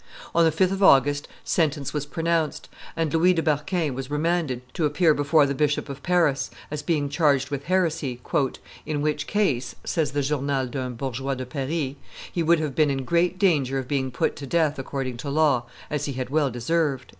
[0.33, 4.85] On the 5th of August sentence was pronounced, and Louis de Berquin was remanded to
[4.87, 8.19] appear before the Bishop of Paris, as being charged with heresy,
[8.83, 11.93] "in which case," says the Journal d'un Bourgeois de Paris,
[12.31, 15.65] "he would have been in great danger of being put to death according to law,
[15.91, 17.05] as he had well deserved."